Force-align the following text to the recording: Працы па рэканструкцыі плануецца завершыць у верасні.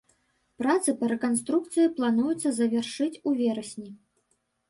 Працы 0.61 0.93
па 1.01 1.09
рэканструкцыі 1.13 1.91
плануецца 1.99 2.49
завершыць 2.61 3.21
у 3.27 3.37
верасні. 3.43 3.89